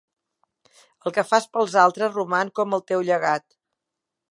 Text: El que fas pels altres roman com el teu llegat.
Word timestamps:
El 1.09 1.13
que 1.17 1.25
fas 1.33 1.45
pels 1.57 1.77
altres 1.83 2.17
roman 2.17 2.51
com 2.61 2.75
el 2.79 2.85
teu 2.93 3.07
llegat. 3.11 3.49